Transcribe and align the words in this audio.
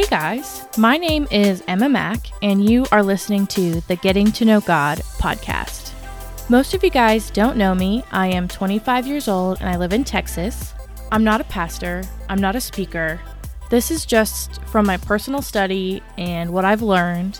Hey 0.00 0.06
guys, 0.06 0.66
my 0.78 0.96
name 0.96 1.28
is 1.30 1.62
Emma 1.68 1.86
Mack, 1.86 2.30
and 2.40 2.66
you 2.66 2.86
are 2.90 3.02
listening 3.02 3.46
to 3.48 3.82
the 3.82 3.96
Getting 3.96 4.32
to 4.32 4.46
Know 4.46 4.62
God 4.62 4.96
podcast. 5.18 5.92
Most 6.48 6.72
of 6.72 6.82
you 6.82 6.88
guys 6.88 7.30
don't 7.30 7.58
know 7.58 7.74
me. 7.74 8.02
I 8.10 8.28
am 8.28 8.48
25 8.48 9.06
years 9.06 9.28
old 9.28 9.60
and 9.60 9.68
I 9.68 9.76
live 9.76 9.92
in 9.92 10.04
Texas. 10.04 10.72
I'm 11.12 11.22
not 11.22 11.42
a 11.42 11.44
pastor, 11.44 12.02
I'm 12.30 12.40
not 12.40 12.56
a 12.56 12.62
speaker. 12.62 13.20
This 13.68 13.90
is 13.90 14.06
just 14.06 14.62
from 14.62 14.86
my 14.86 14.96
personal 14.96 15.42
study 15.42 16.02
and 16.16 16.50
what 16.50 16.64
I've 16.64 16.80
learned. 16.80 17.38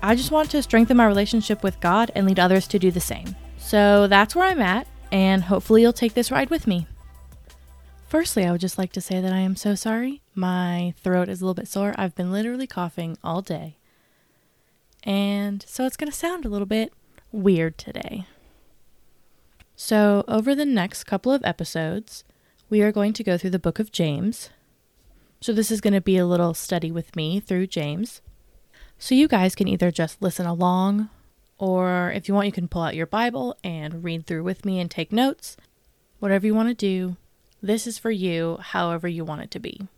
I 0.00 0.14
just 0.14 0.30
want 0.30 0.48
to 0.50 0.62
strengthen 0.62 0.98
my 0.98 1.06
relationship 1.06 1.64
with 1.64 1.80
God 1.80 2.12
and 2.14 2.24
lead 2.24 2.38
others 2.38 2.68
to 2.68 2.78
do 2.78 2.92
the 2.92 3.00
same. 3.00 3.34
So 3.58 4.06
that's 4.06 4.36
where 4.36 4.46
I'm 4.46 4.62
at, 4.62 4.86
and 5.10 5.42
hopefully 5.42 5.82
you'll 5.82 5.92
take 5.92 6.14
this 6.14 6.30
ride 6.30 6.50
with 6.50 6.68
me. 6.68 6.86
Firstly, 8.08 8.46
I 8.46 8.52
would 8.52 8.60
just 8.60 8.78
like 8.78 8.92
to 8.92 9.00
say 9.00 9.20
that 9.20 9.32
I 9.32 9.38
am 9.38 9.56
so 9.56 9.74
sorry. 9.74 10.22
My 10.34 10.94
throat 11.02 11.28
is 11.28 11.40
a 11.40 11.44
little 11.44 11.54
bit 11.54 11.66
sore. 11.66 11.92
I've 11.98 12.14
been 12.14 12.30
literally 12.30 12.68
coughing 12.68 13.18
all 13.24 13.42
day. 13.42 13.78
And 15.02 15.64
so 15.66 15.86
it's 15.86 15.96
going 15.96 16.10
to 16.10 16.16
sound 16.16 16.44
a 16.44 16.48
little 16.48 16.66
bit 16.66 16.92
weird 17.32 17.78
today. 17.78 18.26
So, 19.74 20.24
over 20.26 20.54
the 20.54 20.64
next 20.64 21.04
couple 21.04 21.32
of 21.32 21.44
episodes, 21.44 22.24
we 22.70 22.80
are 22.80 22.92
going 22.92 23.12
to 23.12 23.24
go 23.24 23.36
through 23.36 23.50
the 23.50 23.58
book 23.58 23.78
of 23.78 23.92
James. 23.92 24.48
So, 25.40 25.52
this 25.52 25.70
is 25.70 25.82
going 25.82 25.92
to 25.92 26.00
be 26.00 26.16
a 26.16 26.26
little 26.26 26.54
study 26.54 26.90
with 26.90 27.14
me 27.14 27.40
through 27.40 27.66
James. 27.66 28.22
So, 28.98 29.14
you 29.14 29.28
guys 29.28 29.54
can 29.54 29.68
either 29.68 29.90
just 29.90 30.22
listen 30.22 30.46
along, 30.46 31.10
or 31.58 32.10
if 32.12 32.26
you 32.26 32.34
want, 32.34 32.46
you 32.46 32.52
can 32.52 32.68
pull 32.68 32.82
out 32.82 32.94
your 32.94 33.06
Bible 33.06 33.54
and 33.62 34.02
read 34.02 34.26
through 34.26 34.44
with 34.44 34.64
me 34.64 34.80
and 34.80 34.90
take 34.90 35.12
notes. 35.12 35.58
Whatever 36.20 36.46
you 36.46 36.54
want 36.54 36.70
to 36.70 36.74
do, 36.74 37.18
this 37.62 37.86
is 37.86 37.98
for 37.98 38.10
you, 38.10 38.58
however 38.60 39.08
you 39.08 39.24
want 39.24 39.42
it 39.42 39.50
to 39.52 39.58
be. 39.58 39.88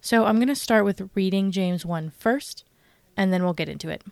So 0.00 0.24
I'm 0.24 0.36
going 0.36 0.48
to 0.48 0.54
start 0.54 0.84
with 0.84 1.10
reading 1.14 1.50
James 1.50 1.84
1 1.84 2.12
first, 2.18 2.64
and 3.16 3.32
then 3.32 3.44
we'll 3.44 3.52
get 3.52 3.68
into 3.68 3.88
it. 3.88 4.02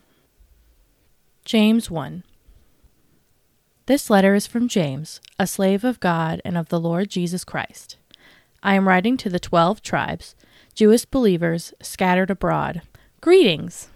James 1.44 1.90
1 1.90 2.22
This 3.86 4.10
letter 4.10 4.34
is 4.34 4.46
from 4.46 4.68
James, 4.68 5.20
a 5.38 5.46
slave 5.46 5.84
of 5.84 6.00
God 6.00 6.40
and 6.44 6.56
of 6.56 6.68
the 6.68 6.78
Lord 6.78 7.08
Jesus 7.08 7.44
Christ. 7.44 7.96
I 8.62 8.74
am 8.74 8.86
writing 8.86 9.16
to 9.16 9.30
the 9.30 9.40
twelve 9.40 9.80
tribes, 9.80 10.34
Jewish 10.74 11.06
believers 11.06 11.72
scattered 11.80 12.30
abroad. 12.30 12.82
Greetings! 13.22 13.88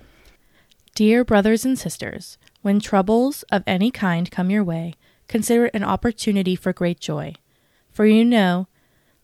Dear 0.94 1.22
brothers 1.22 1.66
and 1.66 1.78
sisters, 1.78 2.38
when 2.62 2.80
troubles 2.80 3.42
of 3.52 3.62
any 3.66 3.90
kind 3.90 4.30
come 4.30 4.48
your 4.48 4.64
way, 4.64 4.94
consider 5.28 5.66
it 5.66 5.74
an 5.74 5.84
opportunity 5.84 6.56
for 6.56 6.72
great 6.72 6.98
joy 6.98 7.34
for 7.94 8.04
you 8.04 8.24
know 8.24 8.66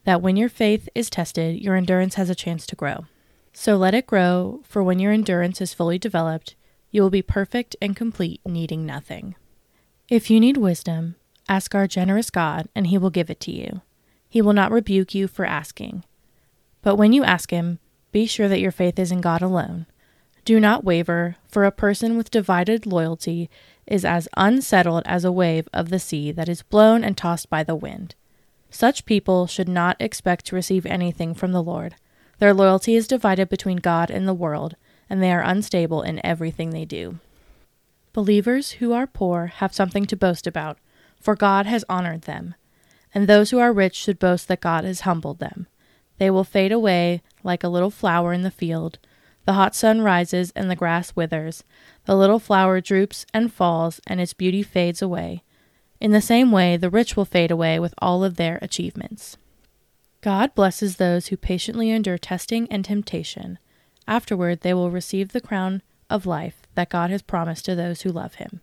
that 0.04 0.22
when 0.22 0.36
your 0.36 0.48
faith 0.48 0.88
is 0.94 1.10
tested, 1.10 1.60
your 1.60 1.74
endurance 1.74 2.14
has 2.14 2.30
a 2.30 2.34
chance 2.34 2.66
to 2.68 2.76
grow. 2.76 3.04
So 3.52 3.76
let 3.76 3.94
it 3.94 4.06
grow, 4.06 4.62
for 4.64 4.82
when 4.82 5.00
your 5.00 5.12
endurance 5.12 5.60
is 5.60 5.74
fully 5.74 5.98
developed, 5.98 6.54
you 6.92 7.02
will 7.02 7.10
be 7.10 7.20
perfect 7.20 7.74
and 7.82 7.96
complete, 7.96 8.40
needing 8.46 8.86
nothing. 8.86 9.34
If 10.08 10.30
you 10.30 10.38
need 10.38 10.56
wisdom, 10.56 11.16
ask 11.48 11.74
our 11.74 11.88
generous 11.88 12.30
God, 12.30 12.68
and 12.74 12.86
he 12.86 12.96
will 12.96 13.10
give 13.10 13.28
it 13.28 13.40
to 13.40 13.52
you. 13.52 13.82
He 14.28 14.40
will 14.40 14.52
not 14.52 14.70
rebuke 14.70 15.14
you 15.14 15.26
for 15.26 15.44
asking. 15.44 16.04
But 16.80 16.94
when 16.94 17.12
you 17.12 17.24
ask 17.24 17.50
him, 17.50 17.80
be 18.12 18.26
sure 18.26 18.48
that 18.48 18.60
your 18.60 18.72
faith 18.72 18.98
is 18.98 19.10
in 19.10 19.20
God 19.20 19.42
alone. 19.42 19.86
Do 20.44 20.60
not 20.60 20.84
waver, 20.84 21.36
for 21.48 21.64
a 21.64 21.72
person 21.72 22.16
with 22.16 22.30
divided 22.30 22.86
loyalty 22.86 23.50
is 23.86 24.04
as 24.04 24.28
unsettled 24.36 25.02
as 25.06 25.24
a 25.24 25.32
wave 25.32 25.68
of 25.72 25.90
the 25.90 25.98
sea 25.98 26.30
that 26.32 26.48
is 26.48 26.62
blown 26.62 27.02
and 27.02 27.16
tossed 27.16 27.50
by 27.50 27.64
the 27.64 27.74
wind. 27.74 28.14
Such 28.70 29.04
people 29.04 29.46
should 29.46 29.68
not 29.68 29.96
expect 29.98 30.46
to 30.46 30.54
receive 30.54 30.86
anything 30.86 31.34
from 31.34 31.52
the 31.52 31.62
Lord. 31.62 31.96
Their 32.38 32.54
loyalty 32.54 32.94
is 32.94 33.08
divided 33.08 33.48
between 33.48 33.76
God 33.78 34.10
and 34.10 34.26
the 34.26 34.34
world, 34.34 34.76
and 35.10 35.22
they 35.22 35.32
are 35.32 35.42
unstable 35.42 36.02
in 36.02 36.24
everything 36.24 36.70
they 36.70 36.84
do. 36.84 37.18
Believers 38.12 38.72
who 38.72 38.92
are 38.92 39.06
poor 39.06 39.46
have 39.46 39.74
something 39.74 40.06
to 40.06 40.16
boast 40.16 40.46
about, 40.46 40.78
for 41.20 41.36
God 41.36 41.66
has 41.66 41.84
honored 41.88 42.22
them. 42.22 42.54
And 43.12 43.26
those 43.26 43.50
who 43.50 43.58
are 43.58 43.72
rich 43.72 43.96
should 43.96 44.18
boast 44.18 44.48
that 44.48 44.60
God 44.60 44.84
has 44.84 45.00
humbled 45.00 45.38
them. 45.38 45.66
They 46.18 46.30
will 46.30 46.44
fade 46.44 46.72
away 46.72 47.22
like 47.42 47.64
a 47.64 47.68
little 47.68 47.90
flower 47.90 48.32
in 48.32 48.42
the 48.42 48.50
field. 48.50 48.98
The 49.46 49.54
hot 49.54 49.74
sun 49.74 50.00
rises 50.02 50.52
and 50.54 50.70
the 50.70 50.76
grass 50.76 51.16
withers. 51.16 51.64
The 52.04 52.16
little 52.16 52.38
flower 52.38 52.80
droops 52.80 53.26
and 53.34 53.52
falls, 53.52 54.00
and 54.06 54.20
its 54.20 54.32
beauty 54.32 54.62
fades 54.62 55.02
away. 55.02 55.42
In 56.00 56.12
the 56.12 56.22
same 56.22 56.50
way, 56.50 56.76
the 56.76 56.90
rich 56.90 57.16
will 57.16 57.26
fade 57.26 57.50
away 57.50 57.78
with 57.78 57.94
all 57.98 58.24
of 58.24 58.36
their 58.36 58.58
achievements. 58.62 59.36
God 60.22 60.54
blesses 60.54 60.96
those 60.96 61.28
who 61.28 61.36
patiently 61.36 61.90
endure 61.90 62.18
testing 62.18 62.66
and 62.70 62.84
temptation. 62.84 63.58
Afterward, 64.08 64.60
they 64.60 64.74
will 64.74 64.90
receive 64.90 65.32
the 65.32 65.40
crown 65.40 65.82
of 66.08 66.26
life 66.26 66.62
that 66.74 66.90
God 66.90 67.10
has 67.10 67.22
promised 67.22 67.64
to 67.66 67.74
those 67.74 68.02
who 68.02 68.10
love 68.10 68.34
Him. 68.34 68.60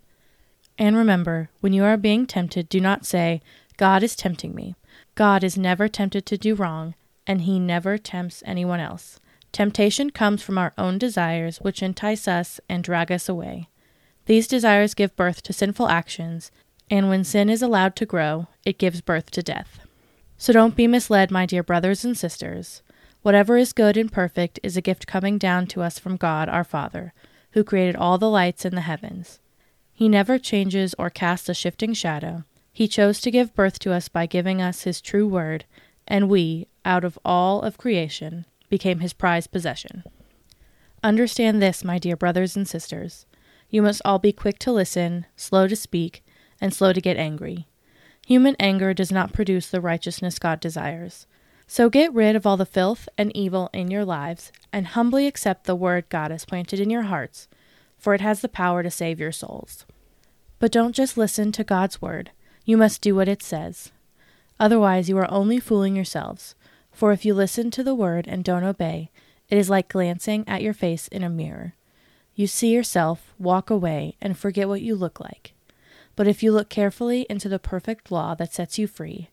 And 0.78 0.96
remember, 0.96 1.50
when 1.62 1.74
you 1.74 1.84
are 1.84 1.98
being 1.98 2.26
tempted, 2.26 2.70
do 2.70 2.80
not 2.80 3.06
say, 3.06 3.42
God 3.78 4.04
is 4.04 4.16
tempting 4.16 4.54
me. 4.54 4.76
God 5.16 5.44
is 5.44 5.58
never 5.58 5.88
tempted 5.88 6.26
to 6.26 6.38
do 6.38 6.56
wrong, 6.56 6.96
and 7.26 7.42
He 7.42 7.60
never 7.60 7.98
tempts 7.98 8.44
anyone 8.46 8.80
else. 8.80 9.20
Temptation 9.52 10.12
comes 10.12 10.44
from 10.44 10.58
our 10.58 10.74
own 10.78 10.98
desires, 10.98 11.58
which 11.60 11.82
entice 11.82 12.28
us 12.28 12.60
and 12.70 12.84
drag 12.84 13.12
us 13.12 13.30
away. 13.30 13.70
These 14.26 14.48
desires 14.48 14.94
give 14.94 15.16
birth 15.16 15.42
to 15.44 15.54
sinful 15.54 15.88
actions, 15.88 16.52
and 16.90 17.10
when 17.10 17.24
sin 17.24 17.50
is 17.50 17.62
allowed 17.62 17.96
to 17.98 18.06
grow, 18.06 18.48
it 18.66 18.80
gives 18.80 19.02
birth 19.02 19.32
to 19.32 19.44
death. 19.44 19.80
So 20.38 20.54
don't 20.54 20.76
be 20.76 20.88
misled, 20.88 21.32
my 21.32 21.46
dear 21.46 21.64
brothers 21.64 22.06
and 22.06 22.18
sisters. 22.18 22.82
Whatever 23.22 23.58
is 23.58 23.74
good 23.74 23.98
and 23.98 24.12
perfect 24.12 24.60
is 24.64 24.78
a 24.78 24.82
gift 24.82 25.08
coming 25.08 25.38
down 25.38 25.68
to 25.68 25.82
us 25.82 26.00
from 26.00 26.16
God 26.16 26.48
our 26.48 26.64
Father, 26.64 27.14
who 27.52 27.64
created 27.64 27.96
all 27.96 28.18
the 28.18 28.30
lights 28.30 28.64
in 28.64 28.76
the 28.76 28.82
heavens. 28.82 29.40
He 29.92 30.08
never 30.08 30.38
changes 30.38 30.94
or 31.00 31.10
casts 31.10 31.50
a 31.50 31.54
shifting 31.54 31.94
shadow. 31.94 32.44
He 32.72 32.88
chose 32.88 33.20
to 33.22 33.32
give 33.32 33.56
birth 33.56 33.80
to 33.80 33.92
us 33.92 34.08
by 34.08 34.28
giving 34.28 34.62
us 34.62 34.84
His 34.84 35.02
true 35.02 35.28
word, 35.28 35.66
and 36.08 36.30
we, 36.30 36.68
out 36.86 37.04
of 37.04 37.18
all 37.26 37.64
of 37.64 37.80
creation, 37.80 38.46
became 38.70 39.00
His 39.00 39.14
prized 39.14 39.52
possession. 39.52 40.04
Understand 41.04 41.62
this, 41.62 41.84
my 41.84 41.98
dear 41.98 42.16
brothers 42.16 42.56
and 42.56 42.68
sisters. 42.68 43.26
You 43.70 43.82
must 43.82 44.02
all 44.06 44.20
be 44.20 44.32
quick 44.32 44.60
to 44.60 44.72
listen, 44.72 45.26
slow 45.36 45.68
to 45.68 45.76
speak, 45.76 46.24
and 46.60 46.74
slow 46.74 46.94
to 46.94 47.02
get 47.02 47.18
angry. 47.18 47.68
Human 48.26 48.56
anger 48.60 48.94
does 48.94 49.12
not 49.12 49.34
produce 49.34 49.70
the 49.70 49.82
righteousness 49.82 50.40
God 50.40 50.60
desires. 50.60 51.28
So 51.68 51.90
get 51.90 52.14
rid 52.14 52.36
of 52.36 52.46
all 52.46 52.58
the 52.58 52.66
filth 52.66 53.10
and 53.18 53.36
evil 53.36 53.70
in 53.74 53.92
your 53.92 54.06
lives, 54.06 54.52
and 54.72 54.88
humbly 54.88 55.28
accept 55.28 55.66
the 55.66 55.76
word 55.76 56.06
God 56.10 56.32
has 56.32 56.46
planted 56.46 56.80
in 56.80 56.90
your 56.90 57.04
hearts, 57.04 57.48
for 57.98 58.14
it 58.14 58.22
has 58.22 58.42
the 58.42 58.50
power 58.50 58.84
to 58.84 58.92
save 58.92 59.20
your 59.20 59.32
souls. 59.32 59.86
But 60.60 60.72
don't 60.72 60.96
just 60.96 61.18
listen 61.18 61.52
to 61.54 61.64
God's 61.64 62.02
word, 62.02 62.32
you 62.66 62.78
must 62.78 63.02
do 63.02 63.16
what 63.16 63.28
it 63.28 63.44
says. 63.44 63.92
Otherwise, 64.60 65.08
you 65.08 65.18
are 65.18 65.32
only 65.32 65.60
fooling 65.60 65.96
yourselves. 65.96 66.56
For 66.92 67.12
if 67.12 67.26
you 67.26 67.34
listen 67.34 67.70
to 67.72 67.84
the 67.84 67.96
word 67.96 68.28
and 68.28 68.44
don't 68.44 68.64
obey, 68.64 69.12
it 69.50 69.58
is 69.58 69.70
like 69.70 69.88
glancing 69.88 70.44
at 70.48 70.64
your 70.64 70.74
face 70.74 71.08
in 71.10 71.24
a 71.24 71.30
mirror. 71.30 71.76
You 72.34 72.48
see 72.48 72.74
yourself, 72.74 73.34
walk 73.38 73.70
away, 73.70 74.16
and 74.20 74.38
forget 74.38 74.68
what 74.68 74.82
you 74.82 74.96
look 74.96 75.20
like. 75.20 75.54
But 76.18 76.28
if 76.28 76.42
you 76.42 76.52
look 76.52 76.68
carefully 76.68 77.28
into 77.30 77.48
the 77.48 77.60
perfect 77.60 78.12
law 78.12 78.34
that 78.36 78.52
sets 78.52 78.80
you 78.80 78.88
free, 78.88 79.30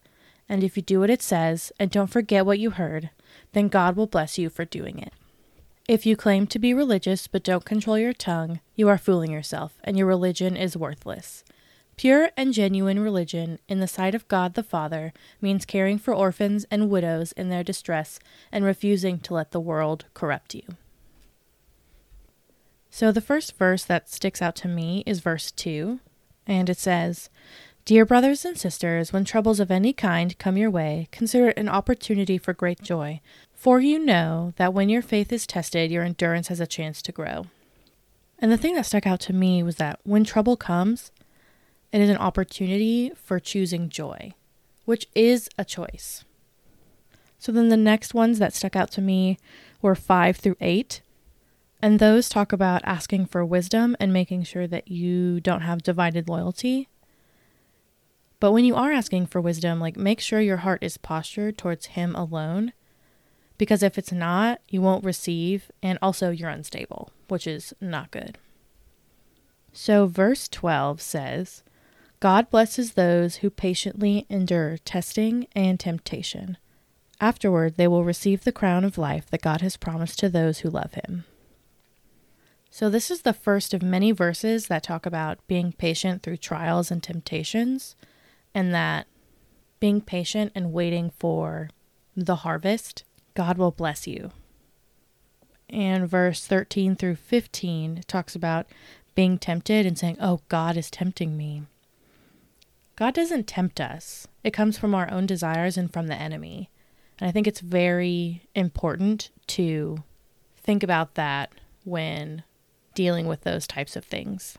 and 0.51 0.63
if 0.63 0.77
you 0.77 0.83
do 0.83 1.01
what 1.01 1.09
it 1.09 1.23
says 1.23 1.73
and 1.81 1.91
don't 1.91 2.11
forget 2.11 2.45
what 2.45 2.59
you 2.59 2.71
heard, 2.71 3.09
then 3.53 3.69
God 3.69 3.97
will 3.97 4.07
bless 4.07 4.37
you 4.39 4.51
for 4.51 4.67
doing 4.67 4.99
it. 4.99 5.15
If 5.89 6.05
you 6.05 6.15
claim 6.15 6.47
to 6.47 6.59
be 6.59 6.75
religious 6.75 7.27
but 7.27 7.43
don't 7.43 7.65
control 7.65 7.99
your 7.99 8.13
tongue, 8.13 8.61
you 8.77 8.89
are 8.91 8.99
fooling 8.99 9.33
yourself, 9.33 9.79
and 9.83 9.97
your 9.97 10.07
religion 10.07 10.59
is 10.59 10.77
worthless. 10.77 11.43
Pure 11.97 12.31
and 12.37 12.53
genuine 12.53 13.01
religion 13.01 13.61
in 13.67 13.81
the 13.81 13.89
sight 13.89 14.15
of 14.15 14.29
God 14.29 14.53
the 14.53 14.63
Father 14.63 15.15
means 15.41 15.65
caring 15.65 15.99
for 15.99 16.15
orphans 16.15 16.67
and 16.71 16.91
widows 16.91 17.33
in 17.33 17.49
their 17.49 17.65
distress 17.65 18.19
and 18.53 18.63
refusing 18.63 19.21
to 19.21 19.33
let 19.33 19.53
the 19.53 19.61
world 19.61 20.05
corrupt 20.13 20.55
you. 20.55 20.65
So, 22.91 23.11
the 23.11 23.23
first 23.23 23.57
verse 23.57 23.85
that 23.85 24.11
sticks 24.11 24.43
out 24.43 24.55
to 24.57 24.69
me 24.69 25.03
is 25.07 25.21
verse 25.21 25.51
2, 25.51 26.01
and 26.47 26.69
it 26.69 26.79
says, 26.79 27.31
Dear 27.85 28.07
brothers 28.07 28.47
and 28.47 28.57
sisters, 28.57 29.13
when 29.13 29.25
troubles 29.25 29.61
of 29.61 29.71
any 29.71 29.93
kind 29.93 30.39
come 30.39 30.57
your 30.57 30.71
way, 30.71 31.09
consider 31.13 31.49
it 31.49 31.59
an 31.59 31.69
opportunity 31.69 32.39
for 32.39 32.55
great 32.55 32.81
joy, 32.81 33.21
for 33.53 33.79
you 33.79 33.99
know 33.99 34.55
that 34.57 34.73
when 34.73 34.89
your 34.89 35.03
faith 35.03 35.33
is 35.33 35.47
tested, 35.47 35.91
your 35.91 36.03
endurance 36.03 36.49
has 36.49 36.61
a 36.61 36.67
chance 36.67 37.03
to 37.03 37.13
grow. 37.13 37.47
And 38.39 38.51
the 38.51 38.57
thing 38.57 38.75
that 38.75 38.87
stuck 38.87 39.07
out 39.07 39.21
to 39.21 39.33
me 39.33 39.63
was 39.63 39.77
that 39.77 40.01
when 40.03 40.25
trouble 40.25 40.57
comes, 40.57 41.13
it 41.93 42.01
is 42.01 42.11
an 42.11 42.17
opportunity 42.17 43.13
for 43.15 43.39
choosing 43.39 43.89
joy, 43.89 44.33
which 44.85 45.07
is 45.15 45.49
a 45.59 45.65
choice. 45.65 46.25
So 47.39 47.53
then 47.53 47.69
the 47.69 47.77
next 47.77 48.15
ones 48.15 48.39
that 48.39 48.55
stuck 48.55 48.75
out 48.75 48.91
to 48.93 49.03
me 49.03 49.39
were 49.83 49.95
5 49.95 50.37
through 50.39 50.57
8. 50.61 51.03
And 51.85 51.99
those 51.99 52.31
talk 52.31 52.51
about 52.51 52.81
asking 52.87 53.27
for 53.27 53.45
wisdom 53.45 53.95
and 54.01 54.11
making 54.11 54.45
sure 54.45 54.67
that 54.67 54.89
you 54.89 55.39
don't 55.39 55.61
have 55.61 55.83
divided 55.83 56.31
loyalty. 56.31 56.89
But 58.41 58.53
when 58.53 58.65
you 58.65 58.75
are 58.75 58.91
asking 58.91 59.27
for 59.27 59.39
wisdom, 59.39 59.81
like 59.81 59.95
make 59.95 60.19
sure 60.19 60.41
your 60.41 60.57
heart 60.65 60.83
is 60.83 60.97
postured 60.97 61.59
towards 61.59 61.89
Him 61.89 62.17
alone. 62.17 62.73
Because 63.59 63.83
if 63.83 63.99
it's 63.99 64.13
not, 64.13 64.63
you 64.67 64.81
won't 64.81 65.05
receive, 65.05 65.71
and 65.83 65.99
also 66.01 66.31
you're 66.31 66.49
unstable, 66.49 67.11
which 67.29 67.47
is 67.47 67.75
not 67.83 68.11
good. 68.11 68.39
So, 69.75 70.07
verse 70.07 70.49
12 70.49 71.03
says, 71.03 71.65
God 72.19 72.49
blesses 72.49 72.95
those 72.95 73.37
who 73.37 73.51
patiently 73.51 74.25
endure 74.31 74.79
testing 74.87 75.49
and 75.55 75.79
temptation. 75.79 76.57
Afterward, 77.21 77.77
they 77.77 77.89
will 77.89 78.05
receive 78.05 78.45
the 78.45 78.53
crown 78.53 78.85
of 78.85 78.97
life 78.97 79.27
that 79.29 79.43
God 79.43 79.61
has 79.61 79.77
promised 79.77 80.19
to 80.21 80.31
those 80.31 80.61
who 80.61 80.71
love 80.71 80.95
Him. 80.95 81.27
So, 82.75 82.91
this 82.91 83.09
is 83.09 83.23
the 83.23 83.33
first 83.33 83.73
of 83.73 83.85
many 83.85 84.11
verses 84.11 84.67
that 84.67 84.83
talk 84.83 85.07
about 85.07 85.39
being 85.47 85.71
patient 85.71 86.25
through 86.25 86.39
trials 86.39 86.91
and 86.91 87.01
temptations, 87.01 87.95
and 88.53 88.75
that 88.75 89.07
being 89.79 90.01
patient 90.01 90.51
and 90.57 90.73
waiting 90.73 91.13
for 91.17 91.71
the 92.17 92.35
harvest, 92.35 93.05
God 93.35 93.59
will 93.59 93.71
bless 93.71 94.09
you. 94.09 94.33
And 95.71 96.09
verse 96.09 96.49
13 96.49 96.97
through 96.97 97.15
15 97.15 98.03
talks 98.09 98.35
about 98.35 98.67
being 99.15 99.39
tempted 99.39 99.87
and 99.87 99.97
saying, 99.97 100.17
Oh, 100.21 100.41
God 100.49 100.77
is 100.77 100.91
tempting 100.91 101.37
me. 101.37 101.63
God 102.97 103.15
doesn't 103.15 103.47
tempt 103.47 103.81
us, 103.81 104.27
it 104.43 104.51
comes 104.51 104.77
from 104.77 104.97
our 104.97 105.09
own 105.13 105.27
desires 105.27 105.77
and 105.77 105.93
from 105.93 106.09
the 106.09 106.21
enemy. 106.21 106.71
And 107.21 107.29
I 107.29 107.31
think 107.31 107.47
it's 107.47 107.61
very 107.61 108.49
important 108.53 109.31
to 109.47 110.03
think 110.57 110.83
about 110.83 111.15
that 111.15 111.53
when 111.85 112.43
dealing 112.95 113.27
with 113.27 113.43
those 113.43 113.67
types 113.67 113.97
of 113.97 114.05
things. 114.05 114.57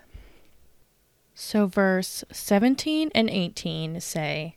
So, 1.34 1.68
verse 1.68 2.24
17 2.32 3.12
and 3.14 3.30
18 3.30 4.00
say, 4.00 4.56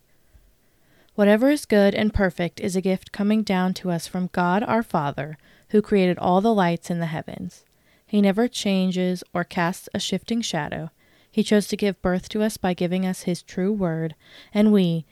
Whatever 1.16 1.50
is 1.50 1.66
good 1.66 1.96
and 1.96 2.14
perfect 2.14 2.60
is 2.60 2.76
a 2.76 2.80
gift 2.80 3.10
coming 3.10 3.42
down 3.42 3.74
to 3.74 3.90
us 3.90 4.06
from 4.06 4.30
God 4.32 4.62
our 4.62 4.84
Father, 4.84 5.36
who 5.70 5.82
created 5.82 6.16
all 6.18 6.40
the 6.40 6.54
lights 6.54 6.90
in 6.90 7.00
the 7.00 7.06
heavens. 7.06 7.64
He 8.06 8.20
never 8.20 8.46
changes 8.46 9.24
or 9.34 9.42
casts 9.42 9.88
a 9.92 9.98
shifting 9.98 10.40
shadow. 10.40 10.90
He 11.28 11.42
chose 11.42 11.66
to 11.68 11.76
give 11.76 12.00
birth 12.00 12.28
to 12.30 12.42
us 12.42 12.56
by 12.56 12.72
giving 12.72 13.04
us 13.04 13.22
His 13.22 13.42
true 13.42 13.72
word, 13.72 14.14
and 14.54 14.72
we, 14.72 15.04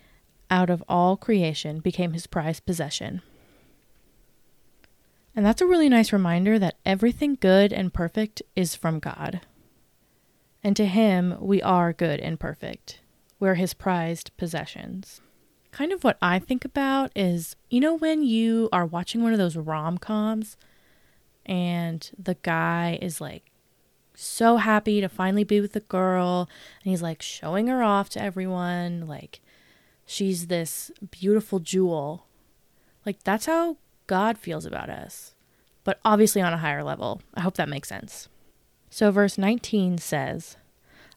out 0.48 0.70
of 0.70 0.84
all 0.88 1.16
creation, 1.16 1.80
became 1.80 2.12
His 2.12 2.28
prized 2.28 2.64
possession. 2.64 3.22
And 5.36 5.44
that's 5.44 5.60
a 5.60 5.66
really 5.66 5.90
nice 5.90 6.14
reminder 6.14 6.58
that 6.58 6.78
everything 6.86 7.36
good 7.38 7.70
and 7.70 7.92
perfect 7.92 8.40
is 8.56 8.74
from 8.74 8.98
God. 8.98 9.42
And 10.64 10.74
to 10.76 10.86
Him, 10.86 11.36
we 11.38 11.60
are 11.60 11.92
good 11.92 12.20
and 12.20 12.40
perfect. 12.40 13.00
We're 13.38 13.56
His 13.56 13.74
prized 13.74 14.34
possessions. 14.38 15.20
Kind 15.72 15.92
of 15.92 16.02
what 16.02 16.16
I 16.22 16.38
think 16.38 16.64
about 16.64 17.12
is 17.14 17.54
you 17.68 17.80
know, 17.80 17.94
when 17.94 18.22
you 18.22 18.70
are 18.72 18.86
watching 18.86 19.22
one 19.22 19.32
of 19.32 19.38
those 19.38 19.56
rom 19.56 19.98
coms 19.98 20.56
and 21.44 22.10
the 22.18 22.36
guy 22.42 22.98
is 23.02 23.20
like 23.20 23.50
so 24.14 24.56
happy 24.56 25.02
to 25.02 25.08
finally 25.08 25.44
be 25.44 25.60
with 25.60 25.72
the 25.72 25.80
girl 25.80 26.48
and 26.82 26.90
he's 26.90 27.02
like 27.02 27.20
showing 27.20 27.66
her 27.66 27.82
off 27.82 28.08
to 28.08 28.22
everyone 28.22 29.06
like 29.06 29.40
she's 30.06 30.46
this 30.46 30.90
beautiful 31.10 31.58
jewel 31.58 32.26
like 33.04 33.22
that's 33.22 33.44
how 33.44 33.76
God 34.06 34.38
feels 34.38 34.64
about 34.64 34.90
us, 34.90 35.34
but 35.84 36.00
obviously 36.04 36.42
on 36.42 36.52
a 36.52 36.58
higher 36.58 36.84
level. 36.84 37.22
I 37.34 37.40
hope 37.40 37.56
that 37.56 37.68
makes 37.68 37.88
sense. 37.88 38.28
So, 38.90 39.10
verse 39.10 39.36
19 39.36 39.98
says, 39.98 40.56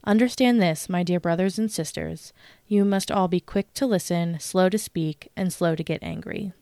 Understand 0.03 0.61
this, 0.61 0.89
my 0.89 1.03
dear 1.03 1.19
brothers 1.19 1.59
and 1.59 1.71
sisters. 1.71 2.33
You 2.67 2.85
must 2.85 3.11
all 3.11 3.27
be 3.27 3.39
quick 3.39 3.73
to 3.75 3.85
listen, 3.85 4.39
slow 4.39 4.69
to 4.69 4.77
speak, 4.77 5.29
and 5.35 5.51
slow 5.51 5.75
to 5.75 5.83
get 5.83 6.01
angry. 6.01 6.53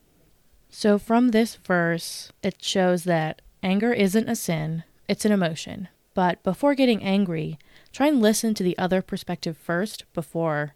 So, 0.68 0.98
from 0.98 1.28
this 1.28 1.54
verse, 1.54 2.32
it 2.42 2.62
shows 2.62 3.04
that 3.04 3.40
anger 3.62 3.92
isn't 3.92 4.28
a 4.28 4.36
sin, 4.36 4.84
it's 5.08 5.24
an 5.24 5.32
emotion. 5.32 5.88
But 6.14 6.42
before 6.42 6.74
getting 6.74 7.02
angry, 7.02 7.58
try 7.92 8.08
and 8.08 8.20
listen 8.20 8.54
to 8.54 8.62
the 8.62 8.76
other 8.76 9.02
perspective 9.02 9.56
first 9.56 10.04
before 10.12 10.74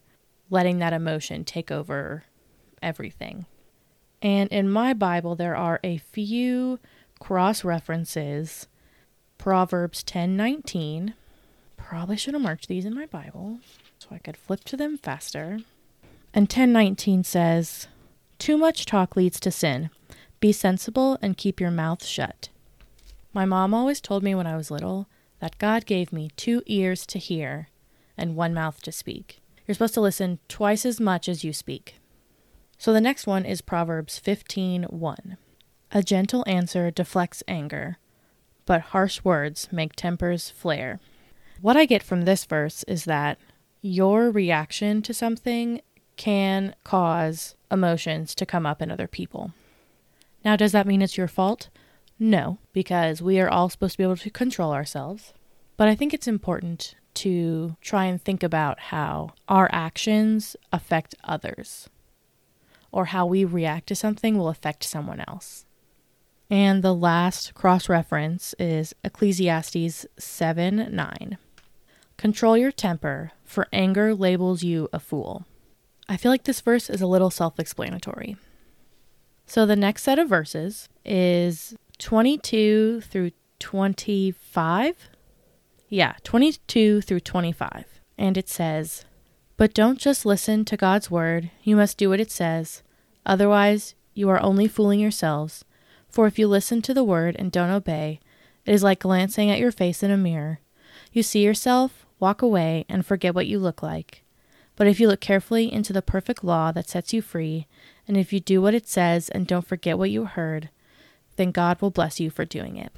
letting 0.51 0.79
that 0.79 0.93
emotion 0.93 1.45
take 1.45 1.71
over 1.71 2.25
everything. 2.81 3.47
And 4.23 4.49
in 4.51 4.71
my 4.71 4.95
Bible, 4.95 5.35
there 5.35 5.57
are 5.57 5.81
a 5.83 5.99
few 5.99 6.79
cross 7.19 7.65
references. 7.65 8.69
Proverbs 9.37 10.05
10:19. 10.05 11.15
Probably 11.77 12.17
should 12.17 12.35
have 12.35 12.43
marked 12.43 12.69
these 12.69 12.85
in 12.85 12.95
my 12.95 13.07
Bible 13.07 13.59
so 13.99 14.09
I 14.13 14.19
could 14.19 14.37
flip 14.37 14.63
to 14.65 14.77
them 14.77 14.97
faster. 14.97 15.59
And 16.33 16.49
10:19 16.49 17.25
says, 17.25 17.89
"Too 18.39 18.57
much 18.57 18.87
talk 18.87 19.17
leads 19.17 19.41
to 19.41 19.51
sin. 19.51 19.91
Be 20.39 20.53
sensible 20.53 21.19
and 21.21 21.37
keep 21.37 21.61
your 21.61 21.73
mouth 21.73 22.05
shut." 22.05 22.49
My 23.33 23.45
mom 23.45 23.75
always 23.75 24.01
told 24.01 24.23
me 24.23 24.35
when 24.35 24.47
I 24.47 24.57
was 24.57 24.71
little 24.71 25.09
that 25.41 25.59
God 25.59 25.85
gave 25.85 26.13
me 26.13 26.31
two 26.37 26.63
ears 26.67 27.05
to 27.07 27.19
hear 27.19 27.69
and 28.17 28.37
one 28.37 28.55
mouth 28.55 28.81
to 28.83 28.93
speak. 28.93 29.41
You're 29.67 29.75
supposed 29.75 29.95
to 29.95 30.01
listen 30.01 30.39
twice 30.49 30.87
as 30.87 31.01
much 31.01 31.29
as 31.29 31.43
you 31.43 31.53
speak. 31.53 31.97
So 32.83 32.93
the 32.93 33.01
next 33.01 33.29
one 33.29 33.45
is 33.45 33.61
Proverbs 33.61 34.19
15:1. 34.19 35.37
A 35.93 36.03
gentle 36.03 36.43
answer 36.49 36.91
deflects 36.91 37.45
anger, 37.47 37.97
but 38.67 38.91
harsh 38.91 39.23
words 39.23 39.69
make 39.71 39.95
tempers 39.95 40.51
flare. 40.51 40.99
What 41.61 41.77
I 41.77 41.87
get 41.87 42.03
from 42.03 42.23
this 42.23 42.45
verse 42.45 42.83
is 42.89 43.05
that 43.05 43.39
your 43.83 44.33
reaction 44.33 45.01
to 45.03 45.15
something 45.15 45.81
can 46.17 46.75
cause 46.83 47.55
emotions 47.71 48.35
to 48.35 48.45
come 48.45 48.67
up 48.67 48.83
in 48.83 48.91
other 48.91 49.07
people. 49.07 49.53
Now, 50.45 50.57
does 50.57 50.73
that 50.73 50.89
mean 50.89 51.03
it's 51.03 51.17
your 51.17 51.29
fault? 51.29 51.69
No, 52.19 52.59
because 52.73 53.23
we 53.23 53.39
are 53.39 53.49
all 53.49 53.69
supposed 53.69 53.93
to 53.93 53.99
be 53.99 54.03
able 54.03 54.17
to 54.17 54.29
control 54.29 54.73
ourselves. 54.73 55.33
But 55.77 55.87
I 55.87 55.95
think 55.95 56.13
it's 56.13 56.27
important 56.27 56.97
to 57.15 57.77
try 57.81 58.07
and 58.07 58.21
think 58.21 58.43
about 58.43 58.81
how 58.91 59.35
our 59.47 59.71
actions 59.71 60.57
affect 60.73 61.15
others 61.23 61.89
or 62.93 63.07
how 63.07 63.27
we 63.27 63.45
react 63.45 63.89
to 63.89 63.95
something 63.95 64.37
will 64.39 64.49
affect 64.49 64.85
someone 64.85 65.25
else. 65.27 65.65
And 66.51 66.83
the 66.83 66.95
last 66.95 67.55
cross 67.55 67.89
reference 67.89 68.55
is 68.59 68.95
Ecclesiastes 69.03 70.07
7 70.19 70.89
9. 70.95 71.39
Control 72.19 72.57
your 72.57 72.71
temper, 72.71 73.33
for 73.43 73.67
anger 73.73 74.15
labels 74.15 74.63
you 74.63 74.89
a 74.93 75.01
fool. 75.01 75.45
I 76.09 76.17
feel 76.17 76.31
like 76.31 76.45
this 76.45 76.61
verse 76.61 76.91
is 76.91 77.01
a 77.01 77.07
little 77.07 77.31
self 77.31 77.59
explanatory. 77.59 78.37
So 79.47 79.67
the 79.67 79.77
next 79.77 80.03
set 80.03 80.19
of 80.19 80.29
verses 80.29 80.89
is 81.05 81.75
22 81.99 83.01
through 83.03 83.33
25. 83.59 85.09
Yeah, 85.89 86.15
22 86.23 87.01
through 87.01 87.21
25. 87.21 88.01
And 88.19 88.37
it 88.37 88.49
says, 88.49 89.05
but 89.63 89.75
don't 89.75 90.01
just 90.01 90.27
listen 90.27 90.65
to 90.65 90.77
God's 90.77 91.09
word, 91.09 91.53
you 91.63 91.77
must 91.77 91.97
do 91.97 92.09
what 92.09 92.19
it 92.19 92.33
says. 92.33 92.83
Otherwise, 93.25 93.95
you 94.13 94.29
are 94.29 94.43
only 94.43 94.67
fooling 94.67 94.99
yourselves. 94.99 95.65
For 96.09 96.27
if 96.27 96.37
you 96.37 96.49
listen 96.49 96.83
to 96.83 96.93
the 96.93 97.05
word 97.05 97.37
and 97.39 97.53
don't 97.53 97.71
obey, 97.71 98.19
it 98.67 98.75
is 98.75 98.83
like 98.83 98.99
glancing 98.99 99.53
at 99.53 99.61
your 99.61 99.71
face 99.71 100.03
in 100.03 100.11
a 100.11 100.17
mirror. 100.17 100.59
You 101.13 101.23
see 101.23 101.45
yourself, 101.45 102.05
walk 102.19 102.43
away, 102.43 102.87
and 102.89 103.07
forget 103.07 103.37
what 103.37 103.47
you 103.47 103.61
look 103.61 103.85
like. 103.85 104.25
But 104.75 104.89
if 104.89 104.99
you 104.99 105.07
look 105.07 105.21
carefully 105.21 105.73
into 105.73 105.93
the 105.93 106.03
perfect 106.03 106.43
law 106.43 106.73
that 106.73 106.89
sets 106.89 107.13
you 107.13 107.23
free, 107.23 107.69
and 108.09 108.17
if 108.17 108.33
you 108.33 108.41
do 108.41 108.61
what 108.61 108.75
it 108.75 108.89
says 108.89 109.29
and 109.29 109.47
don't 109.47 109.69
forget 109.69 109.97
what 109.97 110.11
you 110.11 110.25
heard, 110.25 110.71
then 111.37 111.53
God 111.53 111.81
will 111.81 111.93
bless 111.93 112.19
you 112.19 112.31
for 112.31 112.45
doing 112.45 112.79
it. 112.79 112.91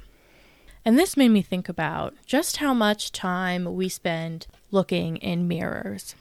And 0.83 0.97
this 0.97 1.15
made 1.15 1.29
me 1.29 1.43
think 1.43 1.69
about 1.69 2.15
just 2.25 2.57
how 2.57 2.73
much 2.73 3.11
time 3.11 3.75
we 3.75 3.87
spend 3.87 4.47
looking 4.71 5.17
in 5.17 5.47
mirrors. 5.47 6.15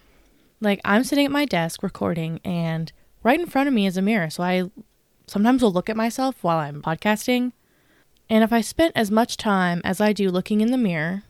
Like 0.61 0.81
I'm 0.85 1.05
sitting 1.05 1.25
at 1.27 1.33
my 1.33 1.45
desk 1.45 1.83
recording 1.83 2.41
and 2.45 2.93
right 3.23 3.39
in 3.39 3.47
front 3.47 3.69
of 3.69 3.75
me 3.75 3.87
is 3.87 3.97
a 3.97 4.03
mirror. 4.03 4.31
So 4.31 4.43
I 4.43 4.71
sometimes 5.27 5.63
will 5.63 5.73
look 5.73 5.91
at 5.91 5.97
myself 5.97 6.43
while 6.43 6.59
I'm 6.59 6.83
podcasting. 6.83 7.53
And 8.31 8.43
if 8.43 8.53
I 8.53 8.61
spent 8.61 8.93
as 8.97 9.11
much 9.11 9.37
time 9.37 9.81
as 9.85 10.01
I 10.01 10.13
do 10.13 10.31
looking 10.31 10.61
in 10.61 10.71
the 10.71 10.79
mirror, 10.79 11.25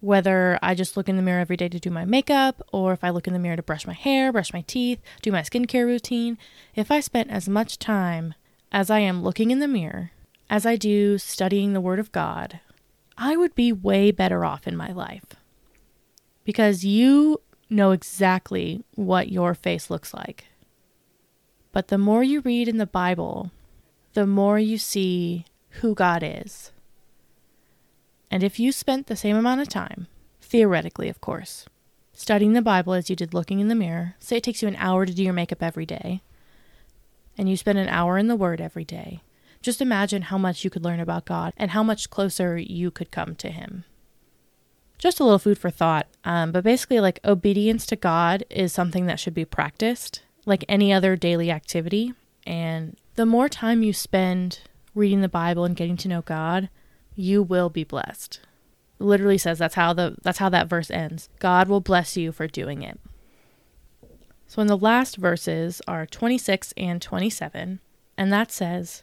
whether 0.00 0.58
I 0.62 0.74
just 0.74 0.96
look 0.96 1.08
in 1.08 1.16
the 1.16 1.22
mirror 1.22 1.40
every 1.40 1.56
day 1.56 1.68
to 1.68 1.78
do 1.78 1.90
my 1.90 2.04
makeup, 2.04 2.60
or 2.72 2.92
if 2.92 3.04
I 3.04 3.10
look 3.10 3.26
in 3.26 3.32
the 3.32 3.38
mirror 3.38 3.56
to 3.56 3.62
brush 3.62 3.86
my 3.86 3.92
hair, 3.92 4.32
brush 4.32 4.52
my 4.52 4.62
teeth, 4.62 5.00
do 5.22 5.30
my 5.30 5.42
skincare 5.42 5.86
routine, 5.86 6.38
if 6.74 6.90
I 6.90 7.00
spent 7.00 7.30
as 7.30 7.48
much 7.48 7.78
time 7.78 8.34
as 8.72 8.90
I 8.90 8.98
am 8.98 9.22
looking 9.22 9.50
in 9.50 9.60
the 9.60 9.68
mirror 9.68 10.10
as 10.50 10.66
I 10.66 10.76
do 10.76 11.18
studying 11.18 11.72
the 11.72 11.80
Word 11.80 11.98
of 11.98 12.12
God, 12.12 12.60
I 13.16 13.36
would 13.36 13.54
be 13.54 13.72
way 13.72 14.10
better 14.10 14.44
off 14.44 14.66
in 14.66 14.76
my 14.76 14.90
life. 14.92 15.24
Because 16.44 16.84
you 16.84 17.40
know 17.72 17.90
exactly 17.90 18.84
what 18.94 19.32
your 19.32 19.54
face 19.54 19.90
looks 19.90 20.14
like. 20.14 20.46
But 21.72 21.88
the 21.88 21.98
more 21.98 22.22
you 22.22 22.40
read 22.40 22.68
in 22.68 22.78
the 22.78 22.86
Bible, 22.86 23.50
the 24.12 24.26
more 24.26 24.58
you 24.58 24.78
see 24.78 25.46
who 25.80 25.94
God 25.94 26.22
is. 26.22 26.70
And 28.30 28.42
if 28.42 28.58
you 28.58 28.72
spent 28.72 29.06
the 29.06 29.16
same 29.16 29.36
amount 29.36 29.60
of 29.60 29.68
time, 29.68 30.06
theoretically, 30.40 31.08
of 31.08 31.20
course, 31.20 31.66
studying 32.12 32.52
the 32.52 32.62
Bible 32.62 32.92
as 32.92 33.08
you 33.08 33.16
did 33.16 33.34
looking 33.34 33.60
in 33.60 33.68
the 33.68 33.74
mirror, 33.74 34.16
say 34.18 34.36
it 34.36 34.42
takes 34.42 34.62
you 34.62 34.68
an 34.68 34.76
hour 34.76 35.06
to 35.06 35.14
do 35.14 35.22
your 35.22 35.32
makeup 35.32 35.62
every 35.62 35.86
day, 35.86 36.22
and 37.38 37.48
you 37.48 37.56
spend 37.56 37.78
an 37.78 37.88
hour 37.88 38.18
in 38.18 38.28
the 38.28 38.36
Word 38.36 38.60
every 38.60 38.84
day, 38.84 39.22
just 39.62 39.80
imagine 39.80 40.22
how 40.22 40.38
much 40.38 40.64
you 40.64 40.70
could 40.70 40.84
learn 40.84 41.00
about 41.00 41.24
God 41.24 41.52
and 41.56 41.70
how 41.70 41.82
much 41.82 42.10
closer 42.10 42.58
you 42.58 42.90
could 42.90 43.10
come 43.10 43.34
to 43.36 43.50
Him. 43.50 43.84
Just 45.02 45.18
a 45.18 45.24
little 45.24 45.40
food 45.40 45.58
for 45.58 45.68
thought. 45.68 46.06
Um, 46.22 46.52
but 46.52 46.62
basically, 46.62 47.00
like 47.00 47.18
obedience 47.24 47.86
to 47.86 47.96
God 47.96 48.44
is 48.48 48.72
something 48.72 49.06
that 49.06 49.18
should 49.18 49.34
be 49.34 49.44
practiced 49.44 50.22
like 50.46 50.64
any 50.68 50.92
other 50.92 51.16
daily 51.16 51.50
activity. 51.50 52.14
And 52.46 52.96
the 53.16 53.26
more 53.26 53.48
time 53.48 53.82
you 53.82 53.92
spend 53.92 54.60
reading 54.94 55.20
the 55.20 55.28
Bible 55.28 55.64
and 55.64 55.74
getting 55.74 55.96
to 55.96 56.08
know 56.08 56.22
God, 56.22 56.68
you 57.16 57.42
will 57.42 57.68
be 57.68 57.82
blessed. 57.82 58.38
It 59.00 59.02
literally 59.02 59.38
says 59.38 59.58
that's 59.58 59.74
how 59.74 59.92
the 59.92 60.14
that's 60.22 60.38
how 60.38 60.48
that 60.50 60.68
verse 60.68 60.88
ends. 60.88 61.28
God 61.40 61.66
will 61.66 61.80
bless 61.80 62.16
you 62.16 62.30
for 62.30 62.46
doing 62.46 62.84
it. 62.84 63.00
So 64.46 64.62
in 64.62 64.68
the 64.68 64.78
last 64.78 65.16
verses 65.16 65.82
are 65.88 66.06
26 66.06 66.74
and 66.76 67.02
27, 67.02 67.80
and 68.16 68.32
that 68.32 68.52
says, 68.52 69.02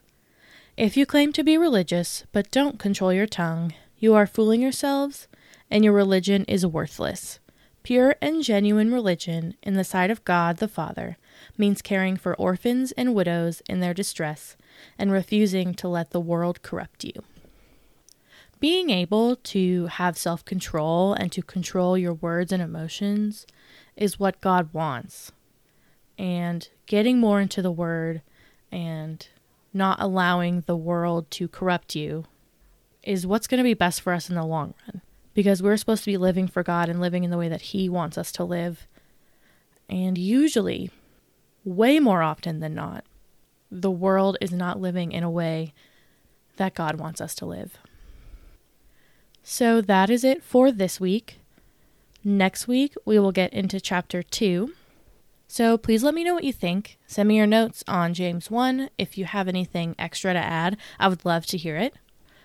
If 0.77 0.95
you 0.95 1.05
claim 1.05 1.33
to 1.33 1.43
be 1.43 1.57
religious 1.57 2.23
but 2.31 2.51
don't 2.51 2.79
control 2.79 3.11
your 3.11 3.27
tongue, 3.27 3.73
you 3.97 4.15
are 4.15 4.25
fooling 4.25 4.61
yourselves, 4.61 5.27
and 5.69 5.83
your 5.83 5.93
religion 5.93 6.45
is 6.45 6.65
worthless. 6.65 7.39
Pure 7.83 8.15
and 8.21 8.43
genuine 8.43 8.91
religion 8.91 9.55
in 9.63 9.75
the 9.75 9.83
sight 9.83 10.11
of 10.11 10.25
God 10.25 10.57
the 10.57 10.67
Father 10.67 11.17
means 11.57 11.81
caring 11.81 12.17
for 12.17 12.35
orphans 12.35 12.91
and 12.93 13.15
widows 13.15 13.61
in 13.69 13.79
their 13.79 13.93
distress 13.93 14.57
and 14.97 15.11
refusing 15.11 15.73
to 15.75 15.87
let 15.87 16.11
the 16.11 16.19
world 16.19 16.61
corrupt 16.61 17.03
you. 17.03 17.23
Being 18.59 18.89
able 18.89 19.37
to 19.37 19.87
have 19.87 20.17
self 20.17 20.43
control 20.43 21.13
and 21.13 21.31
to 21.31 21.41
control 21.41 21.97
your 21.97 22.13
words 22.13 22.51
and 22.51 22.61
emotions 22.61 23.47
is 23.95 24.19
what 24.19 24.41
God 24.41 24.73
wants. 24.73 25.31
And 26.17 26.67
getting 26.85 27.19
more 27.19 27.39
into 27.39 27.61
the 27.61 27.71
Word 27.71 28.21
and 28.69 29.25
not 29.73 30.01
allowing 30.01 30.61
the 30.61 30.75
world 30.75 31.31
to 31.31 31.47
corrupt 31.47 31.95
you 31.95 32.25
is 33.03 33.25
what's 33.25 33.47
going 33.47 33.59
to 33.59 33.63
be 33.63 33.73
best 33.73 34.01
for 34.01 34.11
us 34.11 34.29
in 34.29 34.35
the 34.35 34.43
long 34.43 34.73
run. 34.85 35.01
Because 35.39 35.63
we're 35.63 35.77
supposed 35.77 36.03
to 36.03 36.11
be 36.11 36.17
living 36.17 36.49
for 36.49 36.63
God 36.63 36.89
and 36.89 36.99
living 36.99 37.23
in 37.23 37.31
the 37.31 37.37
way 37.37 37.47
that 37.47 37.61
He 37.61 37.87
wants 37.87 38.17
us 38.17 38.29
to 38.33 38.43
live. 38.43 38.87
And 39.89 40.17
usually, 40.17 40.91
way 41.63 41.97
more 41.97 42.21
often 42.21 42.59
than 42.59 42.75
not, 42.75 43.05
the 43.71 43.89
world 43.89 44.35
is 44.41 44.51
not 44.51 44.81
living 44.81 45.13
in 45.13 45.23
a 45.23 45.31
way 45.31 45.73
that 46.57 46.75
God 46.75 46.99
wants 46.99 47.21
us 47.21 47.33
to 47.35 47.45
live. 47.45 47.77
So 49.41 49.79
that 49.79 50.09
is 50.09 50.25
it 50.25 50.43
for 50.43 50.73
this 50.73 50.99
week. 50.99 51.39
Next 52.21 52.67
week, 52.67 52.93
we 53.05 53.17
will 53.17 53.31
get 53.31 53.53
into 53.53 53.79
chapter 53.79 54.21
2. 54.21 54.73
So 55.47 55.77
please 55.77 56.03
let 56.03 56.13
me 56.13 56.25
know 56.25 56.33
what 56.33 56.43
you 56.43 56.51
think. 56.51 56.97
Send 57.07 57.29
me 57.29 57.37
your 57.37 57.47
notes 57.47 57.81
on 57.87 58.13
James 58.13 58.51
1. 58.51 58.89
If 58.97 59.17
you 59.17 59.23
have 59.23 59.47
anything 59.47 59.95
extra 59.97 60.33
to 60.33 60.39
add, 60.39 60.75
I 60.99 61.07
would 61.07 61.23
love 61.23 61.45
to 61.45 61.57
hear 61.57 61.77
it. 61.77 61.93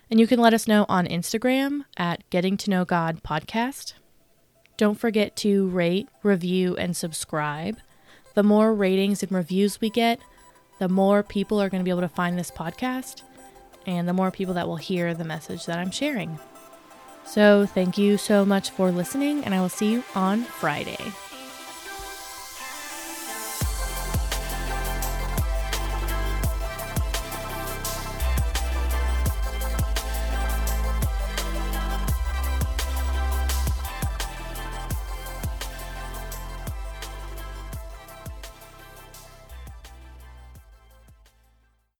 And 0.09 0.19
you 0.19 0.27
can 0.27 0.39
let 0.39 0.53
us 0.53 0.67
know 0.67 0.85
on 0.87 1.07
Instagram 1.07 1.85
at 1.97 2.29
Getting 2.29 2.57
to 2.57 2.69
Know 2.69 2.85
God 2.85 3.23
Podcast. 3.23 3.93
Don't 4.77 4.99
forget 4.99 5.35
to 5.37 5.67
rate, 5.69 6.09
review, 6.23 6.75
and 6.77 6.95
subscribe 6.95 7.77
the 8.35 8.43
more 8.43 8.73
ratings 8.73 9.23
and 9.23 9.31
reviews 9.31 9.81
we 9.81 9.89
get, 9.89 10.19
the 10.77 10.89
more 10.89 11.23
people 11.23 11.59
are 11.59 11.69
going 11.69 11.79
to 11.81 11.85
be 11.85 11.89
able 11.89 12.01
to 12.01 12.09
find 12.09 12.37
this 12.37 12.51
podcast 12.51 13.23
and 13.87 14.07
the 14.07 14.13
more 14.13 14.29
people 14.29 14.53
that 14.53 14.67
will 14.67 14.75
hear 14.75 15.13
the 15.13 15.23
message 15.23 15.65
that 15.65 15.79
I'm 15.79 15.91
sharing. 15.91 16.37
So, 17.25 17.65
thank 17.65 17.97
you 17.97 18.17
so 18.17 18.45
much 18.45 18.69
for 18.69 18.91
listening, 18.91 19.43
and 19.43 19.55
I 19.55 19.61
will 19.61 19.69
see 19.69 19.91
you 19.91 20.03
on 20.13 20.43
Friday. 20.43 20.97